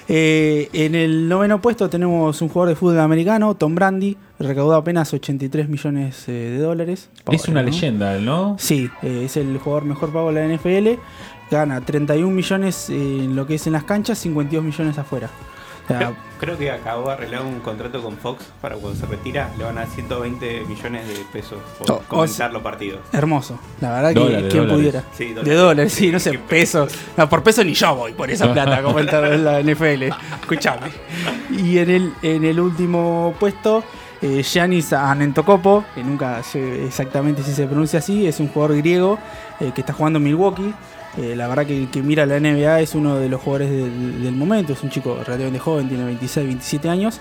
Eh, 0.08 0.68
en 0.72 0.94
el 0.94 1.28
noveno 1.28 1.60
puesto 1.60 1.88
tenemos 1.88 2.40
un 2.40 2.48
jugador 2.48 2.70
de 2.70 2.76
fútbol 2.76 3.00
americano, 3.00 3.54
Tom 3.54 3.74
Brady. 3.74 4.16
Recaudó 4.38 4.74
apenas 4.74 5.12
83 5.12 5.68
millones 5.68 6.28
eh, 6.28 6.32
de 6.32 6.58
dólares. 6.58 7.08
Es 7.30 7.46
una 7.46 7.62
¿no? 7.62 7.70
leyenda, 7.70 8.18
¿no? 8.18 8.56
Sí, 8.58 8.90
eh, 9.02 9.22
es 9.26 9.36
el 9.36 9.58
jugador 9.58 9.84
mejor 9.84 10.12
pago 10.12 10.32
de 10.32 10.48
la 10.48 10.54
NFL. 10.54 11.00
Gana 11.54 11.80
31 11.80 12.30
millones 12.34 12.90
en 12.90 13.36
lo 13.36 13.46
que 13.46 13.54
es 13.54 13.66
en 13.66 13.72
las 13.74 13.84
canchas, 13.84 14.18
52 14.18 14.64
millones 14.64 14.98
afuera. 14.98 15.28
O 15.84 15.86
sea, 15.86 15.98
Creo, 15.98 16.16
creo 16.40 16.58
que 16.58 16.70
acabó 16.70 17.08
de 17.08 17.12
arreglar 17.12 17.42
un 17.42 17.60
contrato 17.60 18.02
con 18.02 18.16
Fox 18.16 18.42
para 18.62 18.74
cuando 18.76 18.98
se 18.98 19.04
retira 19.04 19.50
le 19.58 19.64
van 19.64 19.76
a 19.76 19.82
dar 19.82 19.90
120 19.90 20.64
millones 20.66 21.06
de 21.06 21.14
pesos 21.30 21.58
por 21.78 21.90
Oh, 21.90 21.94
o 21.96 22.02
comentar 22.08 22.50
los 22.52 22.62
partidos. 22.62 23.00
hermoso. 23.12 23.58
La 23.82 23.90
verdad 23.92 24.08
que 24.14 24.18
Dólares, 24.20 24.44
quien 24.50 24.66
dólares. 24.66 24.74
pudiera. 24.78 25.04
Sí, 25.14 25.34
De 25.48 25.54
dólares. 25.54 25.92
sí, 25.92 26.10
no 26.10 26.18
sé, 26.18 26.38
pesos. 26.38 26.90
No, 27.18 27.28
por 27.28 27.42
peso 27.42 27.62
ni 27.62 27.74
yo 27.74 27.94
voy 27.94 28.12
por 28.14 28.30
esa 28.30 28.50
plata, 28.50 28.82
comentar 28.82 29.24
en 29.30 29.44
la 29.44 29.60
NFL. 29.62 30.04
Escuchame. 30.40 30.86
Y 31.50 31.76
en 31.78 31.90
el, 31.90 32.12
en 32.22 32.44
el 32.46 32.58
último 32.60 33.34
puesto, 33.38 33.84
eh, 34.22 34.42
Giannis 34.42 34.90
Antetokounmpo, 34.94 35.84
que 35.94 36.02
nunca 36.02 36.42
sé 36.42 36.86
exactamente 36.86 37.42
si 37.42 37.52
se 37.52 37.66
pronuncia 37.66 37.98
así, 37.98 38.26
es 38.26 38.40
un 38.40 38.48
jugador 38.48 38.78
griego 38.78 39.18
eh, 39.60 39.70
que 39.74 39.82
está 39.82 39.92
jugando 39.92 40.16
en 40.16 40.22
Milwaukee. 40.24 40.72
Eh, 41.16 41.36
la 41.36 41.46
verdad 41.46 41.64
que 41.66 41.78
el 41.82 41.90
que 41.90 42.02
mira 42.02 42.26
la 42.26 42.40
NBA 42.40 42.80
es 42.80 42.94
uno 42.94 43.16
de 43.16 43.28
los 43.28 43.40
jugadores 43.40 43.70
del, 43.70 44.22
del 44.22 44.34
momento, 44.34 44.72
es 44.72 44.82
un 44.82 44.90
chico 44.90 45.14
relativamente 45.16 45.58
joven, 45.60 45.88
tiene 45.88 46.04
26, 46.04 46.46
27 46.46 46.88
años. 46.88 47.20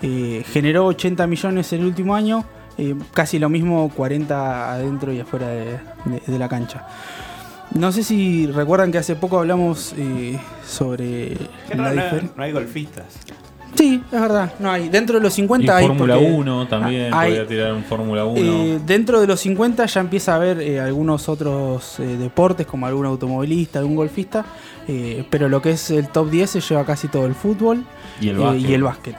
Eh, 0.00 0.44
generó 0.52 0.86
80 0.86 1.26
millones 1.26 1.72
el 1.72 1.84
último 1.84 2.14
año, 2.14 2.44
eh, 2.78 2.94
casi 3.12 3.38
lo 3.40 3.48
mismo 3.48 3.90
40 3.94 4.72
adentro 4.72 5.12
y 5.12 5.20
afuera 5.20 5.48
de, 5.48 5.64
de- 6.04 6.22
de 6.26 6.38
la 6.38 6.48
cancha. 6.48 6.86
No 7.74 7.90
sé 7.90 8.02
si 8.04 8.46
recuerdan 8.46 8.92
que 8.92 8.98
hace 8.98 9.16
poco 9.16 9.38
hablamos 9.38 9.94
sobre 10.66 11.36
la 11.84 11.92
no 12.36 12.42
hay 12.44 12.52
golfistas. 12.52 13.04
Sí, 13.74 14.02
es 14.12 14.20
verdad, 14.20 14.52
no 14.58 14.70
hay. 14.70 14.88
Dentro 14.88 15.16
de 15.16 15.22
los 15.22 15.32
Y 15.32 15.36
50 15.36 15.76
hay. 15.76 15.86
Fórmula 15.86 16.14
porque- 16.14 16.30
1 16.30 16.68
también, 16.68 17.14
hay- 17.14 17.30
podría 17.30 17.46
tirar 17.46 17.72
un 17.72 17.84
Fórmula 17.84 18.24
1. 18.24 18.38
Eh, 18.40 18.80
dentro 18.84 19.20
de 19.20 19.26
los 19.26 19.40
50 19.40 19.86
ya 19.86 20.00
empieza 20.00 20.32
a 20.32 20.36
haber 20.36 20.60
eh, 20.60 20.80
algunos 20.80 21.28
otros 21.28 21.98
eh, 21.98 22.16
deportes, 22.18 22.66
como 22.66 22.86
algún 22.86 23.06
automovilista, 23.06 23.78
algún 23.78 23.96
golfista, 23.96 24.44
eh, 24.88 25.24
pero 25.30 25.48
lo 25.48 25.62
que 25.62 25.70
es 25.72 25.90
el 25.90 26.08
top 26.08 26.30
10 26.30 26.50
se 26.50 26.60
lleva 26.60 26.84
casi 26.84 27.08
todo 27.08 27.26
el 27.26 27.34
fútbol 27.34 27.84
y 28.20 28.28
el 28.28 28.36
básquet. 28.38 28.68
y 28.70 28.74
el 28.74 28.82
básquet. 28.82 29.16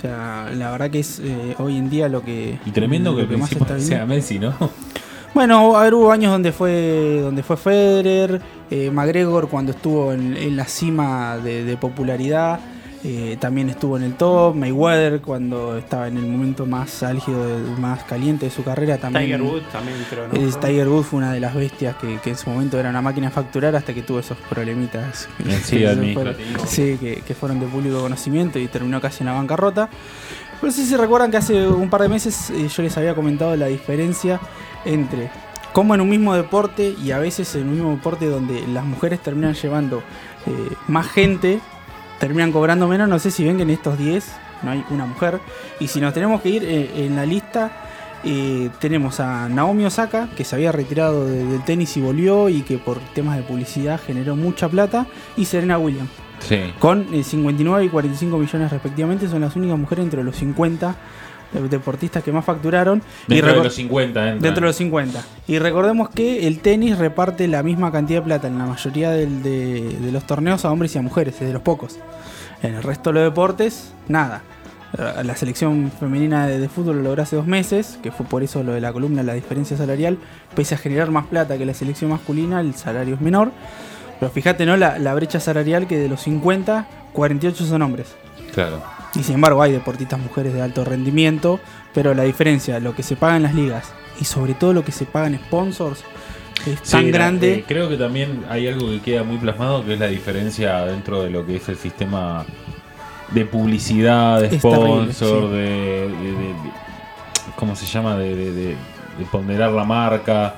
sea, 0.00 0.50
la 0.54 0.70
verdad 0.72 0.90
que 0.90 0.98
es 1.00 1.22
hoy 1.58 1.76
en 1.78 1.88
día 1.88 2.08
lo 2.08 2.22
que. 2.22 2.58
Y 2.66 2.70
tremendo 2.72 3.12
lo 3.12 3.26
que 3.28 3.34
el 3.34 3.38
más 3.40 3.52
está 3.52 3.78
sea. 3.78 4.04
Messi, 4.06 4.38
¿no? 4.38 4.52
Bueno, 5.34 5.76
a 5.76 5.82
ver, 5.82 5.94
hubo 5.94 6.12
años 6.12 6.30
donde 6.30 6.52
fue 6.52 7.18
donde 7.20 7.42
fue 7.42 7.56
Federer, 7.56 8.40
McGregor 8.92 9.48
cuando 9.48 9.72
estuvo 9.72 10.12
en, 10.12 10.36
en 10.36 10.56
la 10.56 10.64
cima 10.66 11.38
de, 11.38 11.64
de 11.64 11.76
popularidad, 11.76 12.60
eh, 13.06 13.36
también 13.38 13.68
estuvo 13.68 13.98
en 13.98 14.02
el 14.02 14.14
top, 14.14 14.54
Mayweather 14.56 15.20
cuando 15.20 15.76
estaba 15.76 16.08
en 16.08 16.16
el 16.16 16.26
momento 16.26 16.64
más 16.64 17.02
álgido, 17.02 17.46
de- 17.46 17.80
más 17.80 18.02
caliente 18.04 18.46
de 18.46 18.50
su 18.50 18.64
carrera 18.64 18.96
también. 18.96 19.24
Tiger 19.26 19.42
Woods 19.42 19.68
también 19.70 19.98
creo, 20.08 20.26
¿no? 20.28 20.56
Tiger 20.58 20.88
Woods 20.88 21.06
fue 21.06 21.18
una 21.18 21.32
de 21.32 21.40
las 21.40 21.54
bestias 21.54 21.96
que, 21.96 22.18
que 22.20 22.30
en 22.30 22.36
su 22.38 22.48
momento 22.48 22.78
era 22.80 22.88
una 22.88 23.02
máquina 23.02 23.28
de 23.28 23.34
facturar 23.34 23.76
hasta 23.76 23.92
que 23.92 24.02
tuvo 24.02 24.20
esos 24.20 24.38
problemitas. 24.48 25.28
Sí, 25.64 25.76
que 25.78 25.86
fueron- 26.14 26.36
sí, 26.66 26.96
que, 26.98 27.16
que 27.26 27.34
fueron 27.34 27.60
de 27.60 27.66
público 27.66 28.00
conocimiento 28.00 28.58
y 28.58 28.68
terminó 28.68 29.00
casi 29.02 29.22
en 29.22 29.26
la 29.26 29.32
bancarrota. 29.34 29.90
No 30.62 30.70
sé 30.70 30.86
si 30.86 30.96
recuerdan 30.96 31.30
que 31.30 31.36
hace 31.36 31.68
un 31.68 31.90
par 31.90 32.00
de 32.00 32.08
meses 32.08 32.48
eh, 32.50 32.68
yo 32.74 32.82
les 32.82 32.96
había 32.96 33.14
comentado 33.14 33.54
la 33.54 33.66
diferencia 33.66 34.40
entre 34.86 35.30
cómo 35.74 35.94
en 35.94 36.00
un 36.00 36.08
mismo 36.08 36.34
deporte 36.34 36.94
y 37.04 37.10
a 37.10 37.18
veces 37.18 37.54
en 37.56 37.64
un 37.68 37.74
mismo 37.74 37.90
deporte 37.90 38.26
donde 38.26 38.66
las 38.68 38.84
mujeres 38.86 39.20
terminan 39.20 39.52
llevando 39.54 39.98
eh, 40.46 40.52
más 40.88 41.06
gente, 41.08 41.60
terminan 42.18 42.52
cobrando 42.52 42.88
menos. 42.88 43.08
No 43.08 43.18
sé 43.18 43.30
si 43.30 43.44
ven 43.44 43.56
que 43.56 43.62
en 43.62 43.70
estos 43.70 43.98
10 43.98 44.24
no 44.62 44.70
hay 44.70 44.84
una 44.90 45.06
mujer. 45.06 45.40
Y 45.80 45.88
si 45.88 46.00
nos 46.00 46.14
tenemos 46.14 46.40
que 46.40 46.48
ir 46.48 46.64
eh, 46.64 47.04
en 47.06 47.16
la 47.16 47.26
lista, 47.26 47.70
eh, 48.24 48.70
tenemos 48.80 49.20
a 49.20 49.48
Naomi 49.48 49.84
Osaka, 49.84 50.28
que 50.36 50.44
se 50.44 50.54
había 50.56 50.72
retirado 50.72 51.26
de- 51.26 51.44
del 51.44 51.62
tenis 51.64 51.96
y 51.96 52.00
volvió 52.00 52.48
y 52.48 52.62
que 52.62 52.78
por 52.78 52.98
temas 53.14 53.36
de 53.36 53.42
publicidad 53.42 54.00
generó 54.04 54.34
mucha 54.36 54.68
plata, 54.68 55.06
y 55.36 55.44
Serena 55.44 55.76
Williams, 55.78 56.08
Sí. 56.40 56.58
con 56.78 57.06
eh, 57.12 57.22
59 57.22 57.84
y 57.84 57.88
45 57.90 58.38
millones 58.38 58.70
respectivamente, 58.70 59.28
son 59.28 59.42
las 59.42 59.54
únicas 59.56 59.78
mujeres 59.78 60.04
entre 60.04 60.22
los 60.24 60.36
50 60.36 60.96
deportistas 61.70 62.22
que 62.22 62.32
más 62.32 62.44
facturaron. 62.44 63.02
y 63.28 63.34
Dentro 63.36 63.54
de 63.58 63.64
los 63.64 63.74
50 63.74 64.20
entran. 64.22 64.40
Dentro 64.40 64.60
de 64.62 64.66
los 64.68 64.76
50. 64.76 65.22
Y 65.46 65.58
recordemos 65.58 66.10
que 66.10 66.46
el 66.46 66.60
tenis 66.60 66.98
reparte 66.98 67.46
la 67.48 67.62
misma 67.62 67.90
cantidad 67.92 68.20
de 68.20 68.24
plata 68.24 68.48
en 68.48 68.58
la 68.58 68.66
mayoría 68.66 69.10
del- 69.10 69.42
de, 69.42 69.96
de 70.00 70.12
los 70.12 70.26
torneos 70.26 70.64
a 70.64 70.70
hombres 70.70 70.94
y 70.94 70.98
a 70.98 71.02
mujeres, 71.02 71.34
es 71.40 71.46
de 71.46 71.52
los 71.52 71.62
pocos. 71.62 71.98
En 72.62 72.74
el 72.74 72.82
resto 72.82 73.10
de 73.10 73.14
los 73.20 73.24
deportes, 73.30 73.92
nada. 74.08 74.42
La 75.24 75.34
selección 75.34 75.90
femenina 75.98 76.46
de, 76.46 76.60
de 76.60 76.68
fútbol 76.68 76.98
lo 76.98 77.02
logró 77.02 77.22
hace 77.24 77.34
dos 77.34 77.48
meses, 77.48 77.98
que 78.00 78.12
fue 78.12 78.24
por 78.26 78.44
eso 78.44 78.62
lo 78.62 78.72
de 78.74 78.80
la 78.80 78.92
columna, 78.92 79.24
la 79.24 79.34
diferencia 79.34 79.76
salarial. 79.76 80.18
Pese 80.54 80.76
a 80.76 80.78
generar 80.78 81.10
más 81.10 81.26
plata 81.26 81.58
que 81.58 81.66
la 81.66 81.74
selección 81.74 82.10
masculina, 82.10 82.60
el 82.60 82.74
salario 82.74 83.16
es 83.16 83.20
menor. 83.20 83.50
Pero 84.20 84.30
fíjate, 84.30 84.64
¿no? 84.66 84.76
La, 84.76 85.00
la 85.00 85.12
brecha 85.14 85.40
salarial 85.40 85.88
que 85.88 85.98
de 85.98 86.08
los 86.08 86.20
50, 86.22 86.86
48 87.12 87.64
son 87.66 87.82
hombres. 87.82 88.14
Claro. 88.54 88.80
Y 89.16 89.22
sin 89.22 89.36
embargo 89.36 89.62
hay 89.62 89.72
deportistas 89.72 90.18
mujeres 90.18 90.52
de 90.54 90.60
alto 90.62 90.84
rendimiento, 90.84 91.60
pero 91.92 92.14
la 92.14 92.24
diferencia, 92.24 92.80
lo 92.80 92.94
que 92.94 93.02
se 93.02 93.16
paga 93.16 93.36
en 93.36 93.42
las 93.44 93.54
ligas 93.54 93.92
y 94.20 94.24
sobre 94.24 94.54
todo 94.54 94.72
lo 94.72 94.84
que 94.84 94.92
se 94.92 95.04
paga 95.06 95.26
en 95.28 95.36
sponsors 95.38 96.02
es 96.66 96.78
Sí, 96.82 96.92
tan 96.92 97.10
grande. 97.10 97.54
eh, 97.54 97.64
creo 97.66 97.88
que 97.88 97.96
también 97.96 98.44
hay 98.48 98.66
algo 98.68 98.88
que 98.88 99.00
queda 99.00 99.22
muy 99.22 99.36
plasmado, 99.38 99.84
que 99.84 99.94
es 99.94 100.00
la 100.00 100.06
diferencia 100.08 100.84
dentro 100.86 101.22
de 101.22 101.30
lo 101.30 101.44
que 101.46 101.56
es 101.56 101.68
el 101.68 101.76
sistema 101.76 102.44
de 103.32 103.44
publicidad, 103.44 104.40
de 104.40 104.56
Es 104.56 104.62
terrible, 104.62 105.12
sponsor, 105.12 105.42
sí. 105.50 105.56
de, 105.56 105.62
de- 105.62 106.08
de- 106.08 106.32
de- 106.32 106.54
¿Cómo 107.56 107.76
se 107.76 107.86
llama? 107.86 108.16
De 108.16 108.76
ponderar 109.30 109.70
la 109.72 109.84
marca. 109.84 110.54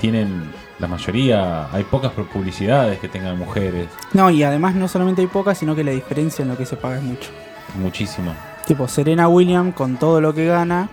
Tienen, 0.00 0.50
la 0.78 0.86
mayoría, 0.86 1.68
hay 1.72 1.82
pocas 1.84 2.12
publicidades 2.12 2.98
que 3.00 3.08
tengan 3.08 3.36
mujeres. 3.38 3.88
No, 4.12 4.30
y 4.30 4.42
además 4.44 4.74
no 4.76 4.86
solamente 4.88 5.20
hay 5.20 5.26
pocas, 5.26 5.58
sino 5.58 5.74
que 5.74 5.82
la 5.84 5.90
diferencia 5.90 6.42
en 6.42 6.48
lo 6.48 6.56
que 6.56 6.64
se 6.66 6.76
paga 6.76 6.98
es 6.98 7.02
mucho. 7.02 7.30
Muchísimo. 7.76 8.34
Tipo 8.66 8.86
Serena 8.88 9.28
Williams 9.28 9.74
con 9.74 9.96
todo 9.96 10.20
lo 10.20 10.34
que 10.34 10.46
gana, 10.46 10.88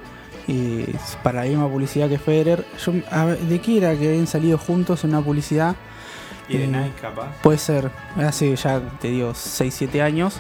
y 0.48 0.84
para 1.24 1.44
la 1.44 1.50
misma 1.50 1.68
publicidad 1.68 2.08
que 2.10 2.18
Federer. 2.20 2.66
Yo, 2.84 2.94
ver, 2.94 3.40
¿De 3.40 3.60
qué 3.60 3.78
era 3.78 3.96
que 3.98 4.08
habían 4.10 4.28
salido 4.28 4.58
juntos 4.58 5.04
en 5.04 5.12
una 5.12 5.22
publicidad? 5.22 5.76
Y 6.48 6.58
de 6.58 6.66
Eh, 6.66 6.68
Nike 6.68 6.94
capaz. 7.02 7.30
Puede 7.42 7.58
ser, 7.58 7.90
hace 8.18 8.56
ya, 8.56 8.80
te 9.02 9.08
digo, 9.10 9.34
6-7 9.34 10.02
años. 10.02 10.38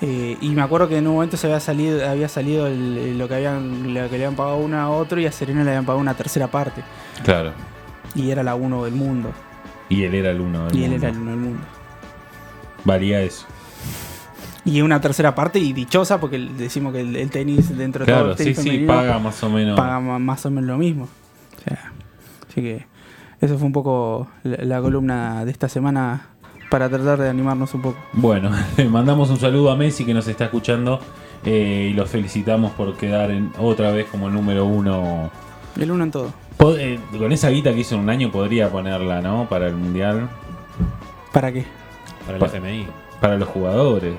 Eh, 0.00 0.36
y 0.40 0.50
me 0.50 0.60
acuerdo 0.62 0.88
que 0.88 0.98
en 0.98 1.06
un 1.06 1.14
momento 1.14 1.36
se 1.36 1.46
había 1.46 1.60
salido, 1.60 2.06
había 2.10 2.28
salido 2.28 2.66
el- 2.66 2.98
el- 2.98 3.18
lo, 3.18 3.28
que 3.28 3.36
habían, 3.36 3.94
lo 3.94 4.10
que 4.10 4.18
le 4.18 4.24
habían 4.26 4.34
pagado 4.34 4.56
uno 4.56 4.78
a 4.80 4.90
otro 4.90 5.20
y 5.20 5.26
a 5.26 5.32
Serena 5.32 5.62
le 5.62 5.70
habían 5.70 5.84
pagado 5.86 6.00
una 6.00 6.14
tercera 6.14 6.48
parte. 6.48 6.82
Claro. 7.22 7.52
Y 8.16 8.30
era 8.30 8.42
la 8.42 8.56
uno 8.56 8.84
del 8.84 8.94
mundo. 8.94 9.30
Y 9.88 10.02
él 10.02 10.14
era 10.16 10.30
el 10.32 10.40
uno. 10.40 10.66
del 10.66 10.76
y 10.76 10.84
él 10.84 10.90
mundo. 10.90 11.06
era 11.06 11.14
el 11.16 11.22
uno 11.22 11.30
del 11.30 11.40
mundo. 11.40 11.62
Varía 12.84 13.20
eso. 13.22 13.46
Y 14.66 14.80
una 14.80 15.00
tercera 15.00 15.34
parte 15.34 15.58
y 15.58 15.72
dichosa 15.74 16.18
porque 16.20 16.38
decimos 16.38 16.92
que 16.94 17.00
el, 17.00 17.16
el 17.16 17.30
tenis 17.30 17.76
dentro 17.76 18.04
de 18.06 18.12
todo 18.12 18.20
Claro, 18.22 18.32
el 18.32 18.38
sí, 18.38 18.44
tenis 18.44 18.58
sí, 18.58 18.64
femenino 18.70 18.92
paga 18.92 19.18
más 19.18 19.42
o 19.42 19.50
menos. 19.50 19.76
paga 19.76 20.00
más 20.00 20.46
o 20.46 20.50
menos 20.50 20.68
lo 20.68 20.78
mismo. 20.78 21.04
O 21.04 21.62
sea, 21.68 21.92
así 22.48 22.60
que 22.62 22.86
eso 23.40 23.58
fue 23.58 23.66
un 23.66 23.72
poco 23.72 24.28
la, 24.42 24.64
la 24.64 24.80
columna 24.80 25.44
de 25.44 25.50
esta 25.50 25.68
semana 25.68 26.28
para 26.70 26.88
tratar 26.88 27.18
de 27.18 27.28
animarnos 27.28 27.74
un 27.74 27.82
poco. 27.82 27.98
Bueno, 28.14 28.50
le 28.78 28.88
mandamos 28.88 29.28
un 29.30 29.38
saludo 29.38 29.70
a 29.70 29.76
Messi 29.76 30.04
que 30.06 30.14
nos 30.14 30.26
está 30.28 30.44
escuchando 30.46 30.98
eh, 31.44 31.90
y 31.90 31.94
los 31.94 32.08
felicitamos 32.08 32.72
por 32.72 32.96
quedar 32.96 33.30
en, 33.32 33.52
otra 33.58 33.90
vez 33.90 34.06
como 34.06 34.28
el 34.28 34.34
número 34.34 34.64
uno. 34.64 35.30
El 35.78 35.90
uno 35.90 36.04
en 36.04 36.10
todo. 36.10 36.32
Eh, 36.78 36.98
con 37.18 37.32
esa 37.32 37.50
guita 37.50 37.74
que 37.74 37.80
hizo 37.80 37.96
en 37.96 38.00
un 38.00 38.08
año 38.08 38.30
podría 38.30 38.70
ponerla, 38.70 39.20
¿no? 39.20 39.46
Para 39.48 39.66
el 39.66 39.74
mundial, 39.76 40.30
¿Para 41.32 41.52
qué? 41.52 41.66
Para 42.24 42.38
el 42.38 42.40
Pa- 42.40 42.46
FMI. 42.46 42.86
para 43.20 43.36
los 43.36 43.48
jugadores. 43.48 44.14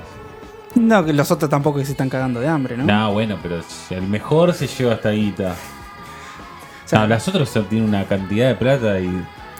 No, 0.76 1.04
que 1.06 1.14
los 1.14 1.32
otros 1.32 1.50
tampoco 1.50 1.80
que 1.80 1.86
se 1.86 1.92
están 1.92 2.10
cagando 2.10 2.40
de 2.40 2.48
hambre, 2.48 2.76
¿no? 2.78 2.84
No, 2.84 3.14
bueno, 3.14 3.38
pero 3.42 3.62
el 3.90 4.02
mejor 4.08 4.54
se 4.54 4.68
lleva 4.68 4.94
esta 4.96 5.12
guita. 5.12 5.56
O 6.86 6.88
sea, 6.88 7.00
No, 7.00 7.08
las 7.08 7.28
otras 7.28 7.52
tienen 7.70 7.88
una 7.90 8.04
cantidad 8.06 8.48
de 8.50 8.56
plata 8.56 9.00
y. 9.00 9.10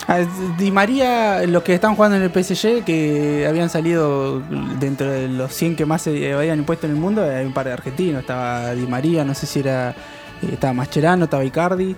a 0.08 0.20
Di 0.58 0.72
María, 0.72 1.42
los 1.48 1.64
que 1.64 1.74
están 1.74 1.96
jugando 1.96 2.18
en 2.18 2.24
el 2.24 2.30
PSG, 2.32 2.84
que 2.84 3.46
habían 3.50 3.70
salido 3.70 4.42
dentro 4.80 5.10
de 5.10 5.28
los 5.30 5.52
100 5.54 5.76
que 5.78 5.86
más 5.86 6.02
se 6.04 6.34
habían 6.34 6.60
impuesto 6.60 6.86
en 6.86 6.94
el 6.94 7.00
mundo, 7.00 7.24
hay 7.24 7.46
un 7.46 7.54
par 7.54 7.66
de 7.66 7.74
argentinos. 7.74 8.22
Estaba 8.22 8.72
Di 8.74 8.86
María, 8.86 9.24
no 9.24 9.34
sé 9.34 9.46
si 9.48 9.60
era. 9.60 9.92
eh, 9.92 10.50
estaba 10.52 10.74
Mascherano, 10.74 11.24
estaba 11.26 11.44
Icardi. 11.46 11.96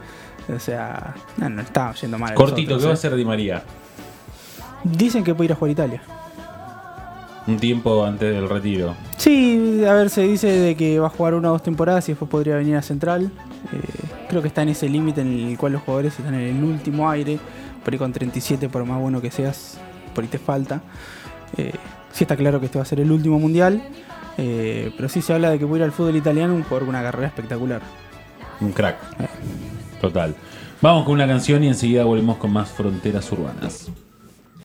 O 0.56 0.60
sea, 0.60 1.14
no, 1.38 1.50
no 1.50 1.62
estaba 1.62 1.94
yendo 1.96 2.18
mal. 2.18 2.34
Cortito, 2.36 2.76
otros, 2.76 2.82
¿qué 2.82 2.86
va 2.86 2.92
a 2.92 2.94
hacer 2.94 3.16
Di 3.16 3.26
María? 3.26 3.64
Dicen 4.84 5.24
que 5.24 5.34
puede 5.36 5.48
ir 5.48 5.52
a 5.52 5.56
jugar 5.56 5.70
a 5.70 5.72
Italia. 5.74 6.02
Un 7.48 7.58
tiempo 7.58 8.04
antes 8.06 8.34
del 8.34 8.50
retiro. 8.50 8.94
Sí, 9.18 9.82
a 9.88 9.94
ver, 9.94 10.10
se 10.10 10.24
dice 10.24 10.48
de 10.48 10.76
que 10.76 11.00
va 11.00 11.08
a 11.08 11.10
jugar 11.10 11.34
una 11.34 11.50
o 11.50 11.54
dos 11.54 11.64
temporadas 11.64 12.08
y 12.10 12.12
después 12.12 12.30
podría 12.30 12.58
venir 12.58 12.76
a 12.76 12.82
Central. 12.82 13.32
Eh, 13.72 13.80
creo 14.30 14.42
que 14.42 14.50
está 14.50 14.64
en 14.64 14.70
ese 14.70 14.90
límite 14.90 15.22
en 15.22 15.32
el 15.50 15.58
cual 15.58 15.72
los 15.74 15.82
jugadores 15.82 16.18
están 16.20 16.34
en 16.34 16.58
el 16.58 16.64
último 16.64 17.10
aire. 17.10 17.40
Por 17.84 17.94
ahí 17.94 17.98
con 17.98 18.12
37, 18.12 18.68
por 18.68 18.84
más 18.84 19.00
bueno 19.00 19.22
que 19.22 19.32
seas, 19.32 19.78
por 20.14 20.26
ahí 20.26 20.30
te 20.30 20.40
falta. 20.40 20.82
Eh, 21.56 21.72
sí 22.12 22.26
está 22.26 22.36
claro 22.36 22.60
que 22.60 22.66
este 22.66 22.80
va 22.80 22.84
a 22.84 22.86
ser 22.86 23.00
el 23.00 23.12
último 23.12 23.40
mundial. 23.40 23.82
eh, 24.38 24.92
pero 24.98 25.08
sí 25.08 25.22
se 25.22 25.34
habla 25.34 25.50
de 25.50 25.58
que 25.58 25.66
puede 25.66 25.80
ir 25.82 25.86
al 25.86 25.94
fútbol 25.94 26.16
italiano 26.18 26.54
un 26.54 26.64
jugador 26.64 26.82
con 26.82 26.90
una 26.90 27.02
carrera 27.02 27.28
espectacular. 27.28 27.82
Un 28.60 28.72
crack. 28.74 28.98
Total. 30.02 30.36
Vamos 30.82 31.06
con 31.06 31.14
una 31.14 31.26
canción 31.28 31.64
y 31.64 31.68
enseguida 31.70 32.04
volvemos 32.04 32.38
con 32.38 32.52
más 32.52 32.70
fronteras 32.70 33.32
urbanas. 33.32 33.90